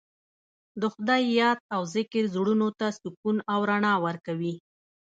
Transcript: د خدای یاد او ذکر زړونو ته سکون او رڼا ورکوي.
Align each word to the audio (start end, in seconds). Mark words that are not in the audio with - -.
د 0.81 0.83
خدای 0.93 1.23
یاد 1.39 1.59
او 1.75 1.81
ذکر 1.95 2.23
زړونو 2.33 2.67
ته 2.79 2.87
سکون 2.99 3.37
او 3.53 3.59
رڼا 3.69 3.93
ورکوي. 4.05 4.53